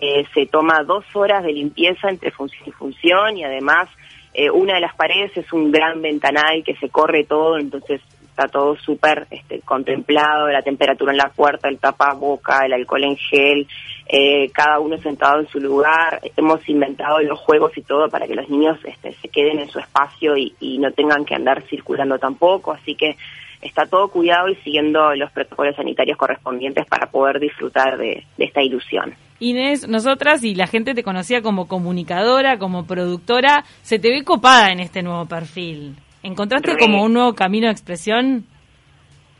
eh, 0.00 0.26
se 0.34 0.46
toma 0.46 0.82
dos 0.82 1.04
horas 1.14 1.42
de 1.42 1.52
limpieza 1.52 2.08
entre 2.08 2.30
función 2.30 2.62
y 2.66 2.72
función 2.72 3.38
y 3.38 3.44
además 3.44 3.88
eh, 4.34 4.50
una 4.50 4.74
de 4.74 4.80
las 4.80 4.94
paredes 4.94 5.34
es 5.36 5.50
un 5.54 5.72
gran 5.72 6.02
ventanal 6.02 6.62
que 6.62 6.76
se 6.76 6.90
corre 6.90 7.24
todo, 7.24 7.58
entonces 7.58 8.02
está 8.28 8.48
todo 8.48 8.76
súper 8.76 9.26
este, 9.30 9.60
contemplado, 9.60 10.48
la 10.48 10.60
temperatura 10.60 11.12
en 11.12 11.16
la 11.16 11.30
puerta, 11.30 11.70
el 11.70 11.78
tapaboca, 11.78 12.66
el 12.66 12.74
alcohol 12.74 13.04
en 13.04 13.16
gel, 13.16 13.66
eh, 14.06 14.50
cada 14.52 14.78
uno 14.78 14.98
sentado 14.98 15.40
en 15.40 15.48
su 15.48 15.58
lugar. 15.58 16.20
Hemos 16.36 16.68
inventado 16.68 17.20
los 17.20 17.38
juegos 17.38 17.72
y 17.78 17.82
todo 17.82 18.10
para 18.10 18.26
que 18.26 18.34
los 18.34 18.50
niños 18.50 18.78
este, 18.84 19.14
se 19.14 19.28
queden 19.30 19.60
en 19.60 19.70
su 19.70 19.78
espacio 19.78 20.36
y, 20.36 20.54
y 20.60 20.76
no 20.76 20.90
tengan 20.90 21.24
que 21.24 21.34
andar 21.34 21.62
circulando 21.62 22.18
tampoco, 22.18 22.72
así 22.72 22.94
que 22.94 23.16
está 23.62 23.86
todo 23.86 24.08
cuidado 24.08 24.50
y 24.50 24.56
siguiendo 24.56 25.14
los 25.14 25.32
protocolos 25.32 25.76
sanitarios 25.76 26.18
correspondientes 26.18 26.84
para 26.84 27.06
poder 27.06 27.40
disfrutar 27.40 27.96
de 27.96 28.22
esta 28.36 28.60
ilusión. 28.60 29.14
Inés, 29.38 29.86
nosotras 29.88 30.42
y 30.44 30.54
la 30.54 30.66
gente 30.66 30.94
te 30.94 31.02
conocía 31.02 31.42
como 31.42 31.68
comunicadora, 31.68 32.58
como 32.58 32.86
productora, 32.86 33.64
se 33.82 33.98
te 33.98 34.10
ve 34.10 34.24
copada 34.24 34.70
en 34.70 34.80
este 34.80 35.02
nuevo 35.02 35.26
perfil. 35.26 35.96
¿Encontraste 36.22 36.76
como 36.76 37.04
un 37.04 37.12
nuevo 37.12 37.34
camino 37.34 37.66
de 37.66 37.72
expresión? 37.72 38.44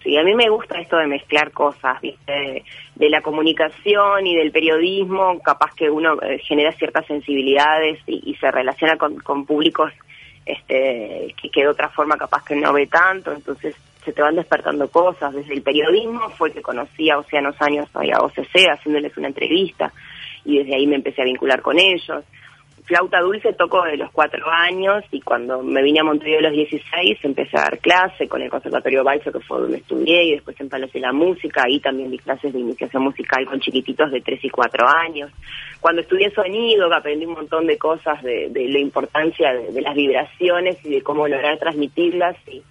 Sí, 0.02 0.16
a 0.16 0.22
mí 0.22 0.34
me 0.34 0.48
gusta 0.48 0.78
esto 0.78 0.98
de 0.98 1.08
mezclar 1.08 1.50
cosas, 1.50 2.00
¿viste? 2.00 2.62
De, 2.94 3.10
la 3.10 3.20
comunicación 3.22 4.26
y 4.26 4.36
del 4.36 4.52
periodismo, 4.52 5.40
capaz 5.40 5.74
que 5.74 5.90
uno 5.90 6.14
eh, 6.22 6.38
genera 6.38 6.70
ciertas 6.72 7.06
sensibilidades 7.06 7.98
y, 8.06 8.34
se 8.36 8.50
relaciona 8.50 8.96
con, 8.96 9.16
con 9.16 9.44
públicos 9.44 9.92
este, 10.44 11.34
que, 11.40 11.50
que 11.50 11.62
de 11.62 11.68
otra 11.68 11.88
forma 11.88 12.16
capaz 12.16 12.44
que 12.44 12.54
no 12.54 12.72
ve 12.72 12.86
tanto, 12.86 13.32
entonces 13.32 13.74
se 14.06 14.12
te 14.12 14.22
van 14.22 14.36
despertando 14.36 14.88
cosas. 14.88 15.34
Desde 15.34 15.52
el 15.52 15.62
periodismo 15.62 16.30
fue 16.30 16.52
que 16.52 16.62
conocí 16.62 17.10
a 17.10 17.18
Océanos 17.18 17.56
Años 17.60 17.88
a 17.94 18.24
OCC 18.24 18.70
haciéndoles 18.70 19.16
una 19.16 19.26
entrevista 19.26 19.92
y 20.44 20.58
desde 20.58 20.76
ahí 20.76 20.86
me 20.86 20.94
empecé 20.94 21.22
a 21.22 21.24
vincular 21.24 21.60
con 21.60 21.78
ellos. 21.78 22.24
Flauta 22.84 23.18
dulce 23.18 23.52
toco 23.52 23.82
de 23.82 23.96
los 23.96 24.12
cuatro 24.12 24.48
años 24.48 25.02
y 25.10 25.20
cuando 25.20 25.60
me 25.60 25.82
vine 25.82 25.98
a 25.98 26.04
Montevideo 26.04 26.38
a 26.38 26.42
los 26.42 26.52
16 26.52 27.18
empecé 27.24 27.58
a 27.58 27.62
dar 27.62 27.78
clase 27.80 28.28
con 28.28 28.40
el 28.42 28.48
Conservatorio 28.48 29.02
Balso 29.02 29.32
que 29.32 29.40
fue 29.40 29.58
donde 29.58 29.78
estudié 29.78 30.22
y 30.22 30.30
después 30.34 30.56
en 30.60 30.68
de 30.68 31.00
la 31.00 31.12
Música, 31.12 31.64
ahí 31.66 31.80
también 31.80 32.12
di 32.12 32.18
clases 32.18 32.52
de 32.52 32.60
iniciación 32.60 33.02
musical 33.02 33.44
con 33.46 33.58
chiquititos 33.58 34.12
de 34.12 34.20
tres 34.20 34.44
y 34.44 34.50
cuatro 34.50 34.86
años. 34.86 35.32
Cuando 35.80 36.02
estudié 36.02 36.30
sonido 36.30 36.94
aprendí 36.94 37.26
un 37.26 37.34
montón 37.34 37.66
de 37.66 37.76
cosas 37.76 38.22
de, 38.22 38.50
la 38.54 38.78
importancia 38.78 39.52
de, 39.52 39.72
de, 39.72 39.80
las 39.82 39.96
vibraciones 39.96 40.78
y 40.84 40.90
de 40.90 41.02
cómo 41.02 41.26
lograr 41.26 41.58
transmitirlas 41.58 42.36
y, 42.46 42.62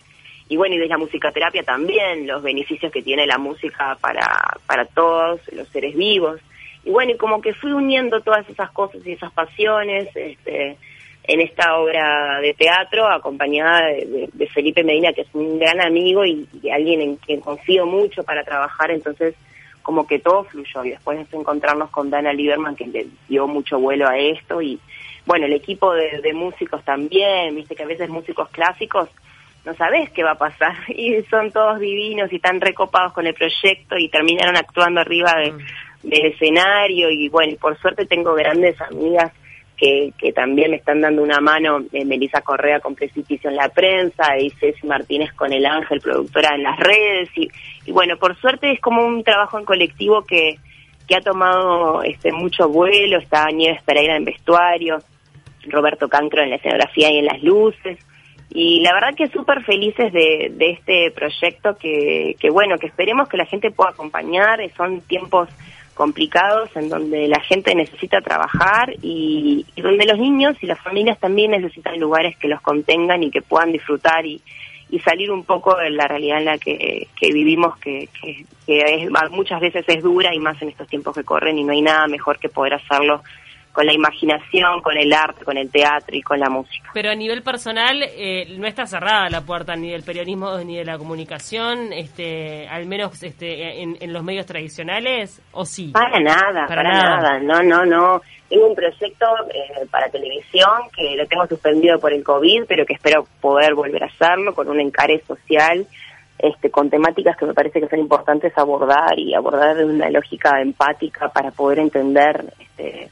y 0.47 0.57
bueno, 0.57 0.75
y 0.75 0.77
de 0.77 0.87
la 0.87 0.97
musicoterapia 0.97 1.63
también, 1.63 2.27
los 2.27 2.43
beneficios 2.43 2.91
que 2.91 3.01
tiene 3.01 3.25
la 3.25 3.37
música 3.37 3.97
para, 3.99 4.57
para 4.67 4.85
todos 4.85 5.41
los 5.53 5.67
seres 5.69 5.95
vivos. 5.95 6.39
Y 6.83 6.91
bueno, 6.91 7.13
y 7.13 7.17
como 7.17 7.41
que 7.41 7.53
fui 7.53 7.71
uniendo 7.71 8.21
todas 8.21 8.47
esas 8.47 8.69
cosas 8.71 9.01
y 9.05 9.13
esas 9.13 9.31
pasiones 9.31 10.07
este, 10.15 10.77
en 11.23 11.41
esta 11.41 11.77
obra 11.77 12.39
de 12.41 12.53
teatro, 12.53 13.07
acompañada 13.07 13.87
de, 13.87 14.49
Felipe 14.53 14.83
Medina, 14.83 15.13
que 15.13 15.21
es 15.21 15.27
un 15.33 15.57
gran 15.57 15.81
amigo 15.81 16.23
y, 16.23 16.47
alguien 16.71 17.01
en 17.01 17.15
quien 17.15 17.41
confío 17.41 17.87
mucho 17.87 18.23
para 18.23 18.43
trabajar, 18.43 18.91
entonces 18.91 19.33
como 19.81 20.05
que 20.05 20.19
todo 20.19 20.43
fluyó. 20.43 20.85
Y 20.85 20.91
después 20.91 21.17
de 21.17 21.37
encontrarnos 21.37 21.89
con 21.89 22.11
Dana 22.11 22.33
Lieberman, 22.33 22.75
que 22.75 22.85
le 22.85 23.07
dio 23.27 23.47
mucho 23.47 23.79
vuelo 23.79 24.07
a 24.07 24.17
esto, 24.19 24.61
y 24.61 24.79
bueno, 25.25 25.47
el 25.47 25.53
equipo 25.53 25.91
de 25.91 26.33
músicos 26.35 26.83
también, 26.83 27.55
viste 27.55 27.75
que 27.75 27.81
a 27.81 27.87
veces 27.87 28.09
músicos 28.09 28.47
clásicos 28.49 29.09
no 29.65 29.73
sabes 29.73 30.09
qué 30.11 30.23
va 30.23 30.31
a 30.31 30.37
pasar. 30.37 30.75
Y 30.89 31.21
son 31.29 31.51
todos 31.51 31.79
divinos 31.79 32.31
y 32.31 32.37
están 32.37 32.61
recopados 32.61 33.13
con 33.13 33.27
el 33.27 33.33
proyecto 33.33 33.97
y 33.97 34.09
terminaron 34.09 34.55
actuando 34.55 35.01
arriba 35.01 35.33
mm. 35.33 36.07
del 36.07 36.25
escenario. 36.27 37.09
Y 37.09 37.29
bueno, 37.29 37.55
por 37.59 37.77
suerte 37.79 38.05
tengo 38.05 38.33
grandes 38.35 38.79
amigas 38.81 39.31
que, 39.77 40.13
que 40.17 40.31
también 40.31 40.71
me 40.71 40.77
están 40.77 41.01
dando 41.01 41.21
una 41.21 41.39
mano, 41.41 41.83
eh, 41.91 42.05
Melissa 42.05 42.41
Correa 42.41 42.79
con 42.79 42.95
Precipicio 42.95 43.49
en 43.49 43.57
la 43.57 43.69
prensa 43.69 44.37
y 44.37 44.49
Ceci 44.51 44.87
Martínez 44.87 45.33
con 45.33 45.51
El 45.51 45.65
Ángel, 45.65 45.99
productora 45.99 46.55
en 46.55 46.63
las 46.63 46.79
redes. 46.79 47.29
Y, 47.35 47.49
y 47.85 47.91
bueno, 47.91 48.17
por 48.17 48.37
suerte 48.37 48.71
es 48.71 48.79
como 48.79 49.05
un 49.05 49.23
trabajo 49.23 49.59
en 49.59 49.65
colectivo 49.65 50.23
que, 50.23 50.57
que 51.07 51.15
ha 51.15 51.21
tomado 51.21 52.03
este 52.03 52.31
mucho 52.31 52.69
vuelo, 52.69 53.17
está 53.17 53.47
Nieves 53.51 53.83
Pereira 53.83 54.15
en 54.15 54.25
vestuario, 54.25 54.99
Roberto 55.67 56.07
Cancro 56.07 56.41
en 56.41 56.51
la 56.51 56.55
escenografía 56.55 57.11
y 57.11 57.17
en 57.17 57.25
las 57.25 57.43
luces, 57.43 57.97
y 58.49 58.81
la 58.81 58.93
verdad 58.93 59.15
que 59.15 59.27
súper 59.27 59.63
felices 59.63 60.13
de, 60.13 60.51
de, 60.53 60.71
este 60.71 61.11
proyecto 61.11 61.75
que, 61.77 62.35
que, 62.39 62.49
bueno, 62.49 62.77
que 62.77 62.87
esperemos 62.87 63.27
que 63.27 63.37
la 63.37 63.45
gente 63.45 63.71
pueda 63.71 63.89
acompañar. 63.89 64.59
Son 64.77 65.01
tiempos 65.01 65.49
complicados 65.95 66.69
en 66.75 66.89
donde 66.89 67.27
la 67.27 67.39
gente 67.39 67.73
necesita 67.73 68.21
trabajar 68.21 68.93
y, 69.01 69.65
donde 69.77 70.05
los 70.05 70.19
niños 70.19 70.55
y 70.61 70.67
las 70.67 70.79
familias 70.79 71.19
también 71.19 71.51
necesitan 71.51 71.99
lugares 71.99 72.37
que 72.37 72.47
los 72.47 72.61
contengan 72.61 73.23
y 73.23 73.31
que 73.31 73.41
puedan 73.41 73.71
disfrutar 73.71 74.25
y, 74.25 74.41
salir 75.03 75.29
un 75.29 75.43
poco 75.43 75.75
de 75.75 75.89
la 75.89 76.07
realidad 76.07 76.39
en 76.39 76.45
la 76.45 76.57
que, 76.57 77.09
que 77.19 77.33
vivimos, 77.33 77.77
que, 77.79 78.07
que, 78.21 78.45
que 78.65 78.79
es, 78.79 79.09
muchas 79.31 79.59
veces 79.59 79.83
es 79.89 80.01
dura 80.01 80.33
y 80.33 80.39
más 80.39 80.61
en 80.61 80.69
estos 80.69 80.87
tiempos 80.87 81.13
que 81.13 81.25
corren 81.25 81.59
y 81.59 81.65
no 81.65 81.73
hay 81.73 81.81
nada 81.81 82.07
mejor 82.07 82.39
que 82.39 82.47
poder 82.47 82.75
hacerlo 82.75 83.21
con 83.75 83.85
la 83.85 83.93
imaginación, 83.93 84.81
con 84.81 84.97
el 84.97 85.11
arte, 85.11 85.43
con 85.43 85.57
el 85.57 85.69
teatro 85.69 86.15
y 86.15 86.21
con 86.21 86.39
la 86.39 86.49
música. 86.49 86.89
Pero 86.93 87.11
a 87.11 87.15
nivel 87.15 87.43
personal 87.43 88.01
eh, 88.01 88.55
no 88.57 88.65
está 88.67 88.85
cerrada 88.85 89.29
la 89.29 89.41
puerta 89.41 89.75
ni 89.75 89.91
del 89.91 90.03
periodismo 90.03 90.57
ni 90.59 90.77
de 90.77 90.85
la 90.85 90.97
comunicación, 90.97 91.91
este, 91.91 92.69
al 92.69 92.85
menos 92.85 93.21
este, 93.21 93.81
en, 93.83 94.13
los 94.13 94.23
medios 94.23 94.45
tradicionales, 94.45 95.41
¿o 95.51 95.65
sí? 95.65 95.91
Para 95.91 96.21
nada, 96.21 96.65
para, 96.67 96.83
nada. 96.83 97.39
no, 97.39 97.61
no, 97.61 97.85
no. 97.85 98.21
Tengo 98.47 98.67
un 98.67 98.75
proyecto 98.75 99.25
eh, 99.53 99.85
para 99.91 100.07
televisión 100.07 100.71
que 100.95 101.17
lo 101.17 101.27
tengo 101.27 101.45
suspendido 101.45 101.99
por 101.99 102.13
el 102.13 102.23
COVID, 102.23 102.63
pero 102.69 102.85
que 102.85 102.93
espero 102.93 103.27
poder 103.41 103.73
volver 103.73 104.03
a 104.03 104.07
hacerlo 104.07 104.55
con 104.55 104.69
un 104.69 104.79
encare 104.79 105.21
social. 105.27 105.85
Este, 106.37 106.69
con 106.69 106.89
temáticas 106.89 107.37
que 107.37 107.45
me 107.45 107.53
parece 107.53 107.79
que 107.79 107.87
son 107.87 107.99
importantes 107.99 108.51
abordar 108.57 109.17
y 109.17 109.33
abordar 109.33 109.77
de 109.77 109.85
una 109.85 110.09
lógica 110.09 110.61
empática 110.61 111.29
para 111.29 111.51
poder 111.51 111.79
entender 111.79 112.53
este, 112.59 113.09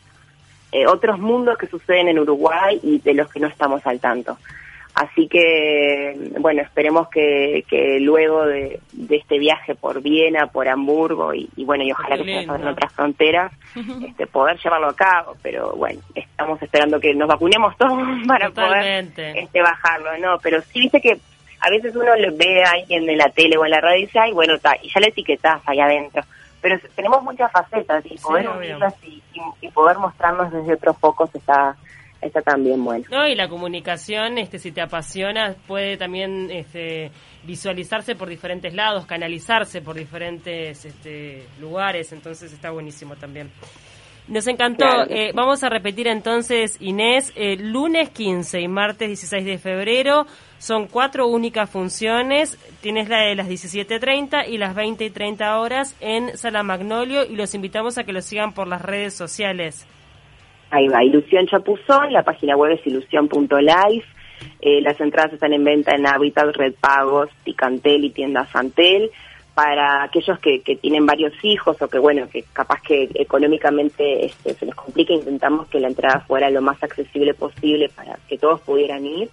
eh, 0.74 0.88
otros 0.88 1.20
mundos 1.20 1.58
que 1.58 1.68
suceden 1.68 2.08
en 2.08 2.18
Uruguay 2.18 2.80
y 2.82 2.98
de 3.00 3.14
los 3.14 3.32
que 3.32 3.40
no 3.40 3.48
estamos 3.48 3.86
al 3.86 4.00
tanto. 4.00 4.38
Así 4.96 5.28
que, 5.28 6.32
bueno, 6.40 6.62
esperemos 6.62 7.10
que, 7.10 7.64
que 7.68 8.00
luego 8.00 8.46
de, 8.46 8.80
este 9.10 9.40
viaje 9.40 9.74
por 9.76 10.02
Viena, 10.02 10.48
por 10.48 10.68
Hamburgo 10.68 11.34
y, 11.34 11.50
bueno, 11.64 11.84
y 11.84 11.92
ojalá 11.92 12.18
que 12.18 12.24
se 12.24 12.42
en 12.42 12.68
otras 12.68 12.94
fronteras, 12.94 13.52
este, 14.08 14.28
poder 14.28 14.58
llevarlo 14.64 14.90
a 14.90 14.96
cabo. 14.96 15.36
Pero 15.42 15.76
bueno, 15.76 16.00
estamos 16.14 16.62
esperando 16.62 17.00
que 17.00 17.14
nos 17.14 17.28
vacunemos 17.28 17.76
todos 17.78 18.00
para 18.28 18.50
poder 18.50 19.08
este, 19.18 19.62
bajarlo, 19.62 20.18
¿no? 20.20 20.38
Pero 20.42 20.62
sí, 20.62 20.82
viste 20.82 21.02
que 21.02 21.18
a 21.60 21.70
veces 21.70 21.96
uno 21.96 22.16
le 22.16 22.30
ve 22.32 22.64
a 22.64 22.72
alguien 22.72 23.10
en 23.10 23.18
la 23.18 23.30
tele 23.30 23.58
o 23.58 23.66
en 23.66 23.72
la 23.72 23.82
radio 23.82 24.00
y 24.00 24.06
dice, 24.06 24.20
ay, 24.20 24.32
bueno, 24.32 24.56
está, 24.56 24.76
y 24.82 24.90
ya 24.90 25.00
le 25.00 25.08
etiquetás 25.08 25.62
ahí 25.66 25.80
adentro 25.80 26.24
pero 26.64 26.80
tenemos 26.96 27.22
muchas 27.24 27.52
facetas 27.52 28.06
y 28.06 28.18
poder 28.18 28.48
y, 29.62 29.68
poder 29.70 29.98
mostrarnos 29.98 30.50
desde 30.52 30.76
otros 30.76 30.98
focos 30.98 31.30
está 31.36 31.76
está 32.22 32.42
también 32.42 32.82
bueno. 32.82 33.04
No, 33.12 33.28
y 33.28 33.36
la 33.36 33.50
comunicación, 33.50 34.38
este, 34.38 34.58
si 34.58 34.72
te 34.72 34.80
apasiona, 34.80 35.56
puede 35.68 35.98
también 35.98 36.50
este, 36.50 37.12
visualizarse 37.44 38.16
por 38.16 38.30
diferentes 38.30 38.74
lados, 38.74 39.06
canalizarse 39.06 39.82
por 39.82 39.98
diferentes 39.98 40.86
este, 40.86 41.46
lugares, 41.60 42.14
entonces 42.14 42.54
está 42.54 42.72
buenísimo 42.72 43.18
también. 43.18 43.52
Nos 44.28 44.48
encantó. 44.48 44.86
Eh, 45.10 45.32
vamos 45.34 45.64
a 45.64 45.70
repetir 45.70 46.08
entonces, 46.08 46.78
Inés, 46.80 47.34
el 47.36 47.72
lunes 47.72 48.10
15 48.10 48.62
y 48.62 48.68
martes 48.68 49.10
16 49.10 49.46
de 49.46 49.58
febrero 49.58 50.26
son 50.60 50.88
cuatro 50.88 51.28
únicas 51.28 51.70
funciones. 51.70 52.58
Tienes 52.82 53.10
la 53.10 53.20
de 53.20 53.36
las 53.36 53.50
17.30 53.50 54.48
y 54.48 54.58
las 54.58 54.76
20 54.76 55.04
y 55.04 55.10
30 55.10 55.60
horas 55.60 55.98
en 56.00 56.38
Sala 56.38 56.64
Magnolio 56.64 57.26
y 57.26 57.36
los 57.36 57.54
invitamos 57.54 57.98
a 57.98 58.06
que 58.06 58.14
lo 58.14 58.22
sigan 58.22 58.54
por 58.54 58.68
las 58.68 58.82
redes 58.82 59.14
sociales. 59.14 59.86
Ahí 60.72 60.88
va, 60.88 61.04
Ilusión 61.04 61.46
Chapuzón, 61.48 62.14
la 62.14 62.24
página 62.24 62.56
web 62.56 62.72
es 62.72 62.88
ilusión.life. 62.88 64.08
Eh, 64.62 64.82
las 64.82 65.00
entradas 65.02 65.34
están 65.34 65.52
en 65.52 65.66
venta 65.66 65.94
en 65.96 66.08
Habitat, 66.08 66.56
Red 66.56 66.76
Pagos, 66.80 67.30
Ticantel 67.44 68.06
y 68.06 68.10
Tienda 68.12 68.46
Santel 68.48 69.12
para 69.54 70.04
aquellos 70.04 70.40
que, 70.40 70.62
que, 70.62 70.76
tienen 70.76 71.06
varios 71.06 71.34
hijos 71.44 71.80
o 71.82 71.88
que, 71.88 72.00
bueno, 72.00 72.28
que 72.28 72.44
capaz 72.54 72.82
que 72.82 73.10
económicamente 73.14 74.26
este, 74.26 74.56
se 74.56 74.66
les 74.66 74.76
complica, 74.76 75.14
intentamos 75.14 75.68
que 75.68 75.80
la 75.80 75.90
entrada 75.90 76.22
fuera 76.22 76.50
lo 76.50 76.62
más 76.62 76.82
accesible 76.82 77.34
posible 77.36 77.90
para 77.90 78.18
que 78.28 78.38
todos 78.38 78.62
pudieran 78.62 79.06
ir. 79.06 79.30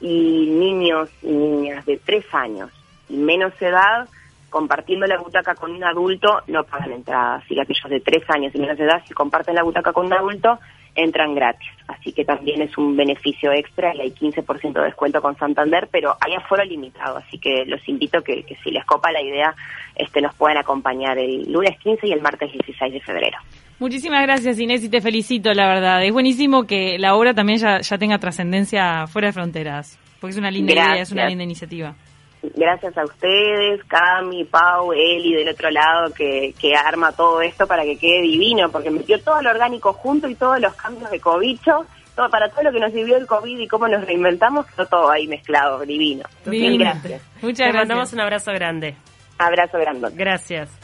Y 0.00 0.46
niños 0.48 1.10
y 1.22 1.28
niñas 1.28 1.84
de 1.84 1.98
tres 1.98 2.24
años 2.32 2.70
y 3.08 3.16
menos 3.16 3.52
edad, 3.60 4.08
compartiendo 4.48 5.06
la 5.06 5.18
butaca 5.18 5.54
con 5.54 5.72
un 5.72 5.84
adulto, 5.84 6.40
no 6.46 6.64
pagan 6.64 6.92
entrada. 6.92 7.36
Así 7.36 7.54
que 7.54 7.60
aquellos 7.60 7.90
de 7.90 8.00
tres 8.00 8.24
años 8.30 8.54
y 8.54 8.58
menos 8.58 8.78
edad, 8.80 9.02
si 9.06 9.14
comparten 9.14 9.54
la 9.54 9.62
butaca 9.62 9.92
con 9.92 10.06
un 10.06 10.12
adulto, 10.12 10.58
entran 10.94 11.34
gratis. 11.34 11.68
Así 11.88 12.12
que 12.12 12.24
también 12.24 12.62
es 12.62 12.76
un 12.78 12.96
beneficio 12.96 13.52
extra 13.52 13.94
y 13.94 14.00
hay 14.00 14.10
15% 14.10 14.72
de 14.72 14.82
descuento 14.82 15.20
con 15.20 15.36
Santander, 15.36 15.88
pero 15.90 16.16
hay 16.20 16.34
aforo 16.34 16.64
limitado. 16.64 17.18
Así 17.18 17.38
que 17.38 17.64
los 17.66 17.86
invito 17.88 18.22
que, 18.22 18.42
que 18.44 18.56
si 18.56 18.70
les 18.70 18.84
copa 18.84 19.10
la 19.10 19.22
idea, 19.22 19.54
este, 19.96 20.20
nos 20.20 20.34
puedan 20.34 20.58
acompañar 20.58 21.18
el 21.18 21.50
lunes 21.50 21.78
15 21.80 22.06
y 22.06 22.12
el 22.12 22.20
martes 22.20 22.52
16 22.52 22.92
de 22.92 23.00
febrero. 23.00 23.38
Muchísimas 23.78 24.22
gracias 24.22 24.58
Inés 24.60 24.84
y 24.84 24.90
te 24.90 25.00
felicito, 25.00 25.52
la 25.54 25.66
verdad. 25.66 26.04
Es 26.04 26.12
buenísimo 26.12 26.64
que 26.64 26.98
la 26.98 27.14
obra 27.14 27.34
también 27.34 27.58
ya, 27.58 27.80
ya 27.80 27.98
tenga 27.98 28.18
trascendencia 28.18 29.06
fuera 29.06 29.28
de 29.28 29.32
fronteras, 29.32 29.98
porque 30.20 30.32
es 30.32 30.38
una 30.38 30.50
linda 30.50 30.72
idea, 30.72 31.00
es 31.00 31.12
una 31.12 31.26
linda 31.26 31.44
iniciativa 31.44 31.94
gracias 32.42 32.96
a 32.96 33.04
ustedes, 33.04 33.82
Cami, 33.84 34.44
Pau, 34.44 34.92
Eli 34.92 35.34
del 35.34 35.48
otro 35.48 35.70
lado 35.70 36.12
que, 36.14 36.54
que 36.58 36.74
arma 36.74 37.12
todo 37.12 37.42
esto 37.42 37.66
para 37.66 37.82
que 37.84 37.98
quede 37.98 38.22
divino, 38.22 38.70
porque 38.70 38.90
metió 38.90 39.22
todo 39.22 39.42
lo 39.42 39.50
orgánico 39.50 39.92
junto 39.92 40.28
y 40.28 40.34
todos 40.34 40.60
los 40.60 40.74
cambios 40.74 41.10
de 41.10 41.20
cobicho, 41.20 41.86
todo 42.16 42.30
para 42.30 42.48
todo 42.48 42.64
lo 42.64 42.72
que 42.72 42.80
nos 42.80 42.92
sirvió 42.92 43.16
el 43.16 43.26
COVID 43.26 43.58
y 43.58 43.68
cómo 43.68 43.88
nos 43.88 44.04
reinventamos, 44.06 44.66
todo 44.88 45.10
ahí 45.10 45.26
mezclado, 45.26 45.80
divino. 45.80 46.24
divino. 46.44 46.84
gracias. 46.84 47.22
Muchas 47.42 47.68
gracias. 47.68 47.74
mandamos 47.74 48.12
un 48.12 48.20
abrazo 48.20 48.52
grande. 48.52 48.96
Abrazo 49.38 49.78
grande. 49.78 50.08
Gracias. 50.14 50.79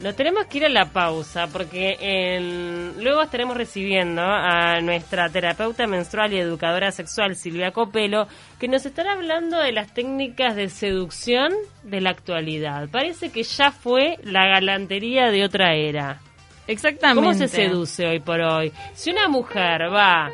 Nos 0.00 0.16
tenemos 0.16 0.46
que 0.46 0.58
ir 0.58 0.64
a 0.64 0.68
la 0.68 0.86
pausa 0.86 1.46
porque 1.46 1.96
en... 2.00 3.02
luego 3.02 3.22
estaremos 3.22 3.56
recibiendo 3.56 4.22
a 4.22 4.80
nuestra 4.80 5.28
terapeuta 5.28 5.86
menstrual 5.86 6.32
y 6.32 6.38
educadora 6.38 6.90
sexual 6.90 7.36
Silvia 7.36 7.70
Copelo 7.70 8.26
que 8.58 8.66
nos 8.66 8.84
estará 8.84 9.12
hablando 9.12 9.58
de 9.60 9.70
las 9.70 9.94
técnicas 9.94 10.56
de 10.56 10.68
seducción 10.68 11.52
de 11.84 12.00
la 12.00 12.10
actualidad. 12.10 12.88
Parece 12.90 13.30
que 13.30 13.44
ya 13.44 13.70
fue 13.70 14.18
la 14.24 14.46
galantería 14.46 15.30
de 15.30 15.44
otra 15.44 15.74
era. 15.74 16.18
Exactamente. 16.66 17.20
¿Cómo 17.20 17.34
se 17.34 17.46
seduce 17.46 18.06
hoy 18.06 18.18
por 18.18 18.40
hoy? 18.40 18.72
Si 18.94 19.10
una 19.10 19.28
mujer 19.28 19.92
va, 19.92 20.28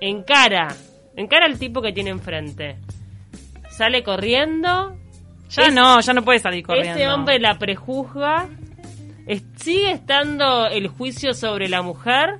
encara, 0.00 0.68
encara 1.16 1.46
al 1.46 1.58
tipo 1.58 1.80
que 1.80 1.92
tiene 1.92 2.10
enfrente, 2.10 2.76
sale 3.70 4.02
corriendo... 4.02 4.96
Ya 5.50 5.70
no, 5.70 5.98
ya 6.00 6.12
no 6.12 6.22
puede 6.22 6.40
salir 6.40 6.62
corriendo. 6.62 6.92
Ese 6.92 7.08
hombre 7.08 7.38
la 7.38 7.58
prejuzga 7.58 8.50
¿Sigue 9.56 9.92
estando 9.92 10.66
el 10.66 10.88
juicio 10.88 11.34
sobre 11.34 11.68
la 11.68 11.82
mujer? 11.82 12.38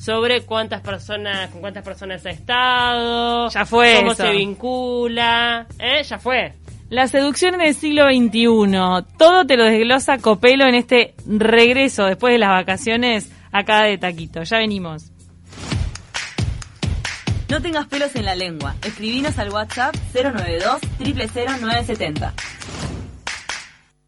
Sobre 0.00 0.42
cuántas 0.42 0.80
personas, 0.80 1.50
con 1.50 1.60
cuántas 1.60 1.84
personas 1.84 2.24
ha 2.26 2.30
estado. 2.30 3.48
Ya 3.50 3.64
fue. 3.64 3.96
Cómo 3.96 4.14
se 4.14 4.30
vincula. 4.32 5.66
¿Eh? 5.78 6.02
Ya 6.02 6.18
fue. 6.18 6.54
La 6.88 7.06
seducción 7.06 7.54
en 7.54 7.60
el 7.60 7.74
siglo 7.74 8.06
XXI. 8.06 9.06
Todo 9.16 9.46
te 9.46 9.56
lo 9.56 9.64
desglosa 9.64 10.18
Copelo 10.18 10.66
en 10.66 10.74
este 10.74 11.14
regreso 11.24 12.06
después 12.06 12.32
de 12.32 12.38
las 12.38 12.50
vacaciones 12.50 13.30
acá 13.52 13.84
de 13.84 13.96
Taquito. 13.98 14.42
Ya 14.42 14.58
venimos. 14.58 15.12
No 17.48 17.60
tengas 17.60 17.86
pelos 17.86 18.14
en 18.16 18.24
la 18.24 18.34
lengua. 18.34 18.74
Escribinos 18.84 19.38
al 19.38 19.50
WhatsApp 19.50 19.94
092 20.14 20.80
000970. 20.98 22.34